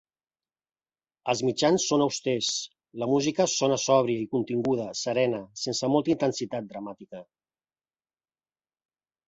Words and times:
Els 1.33 1.43
mitjans 1.49 1.85
són 1.91 2.03
austers, 2.05 2.47
la 3.03 3.09
música 3.11 3.47
sona 3.53 3.77
sòbria 3.85 4.23
i 4.23 4.27
continguda, 4.33 4.89
serena, 5.03 5.43
sense 5.67 5.93
molta 5.97 6.15
intensitat 6.17 6.71
dramàtica. 6.75 7.25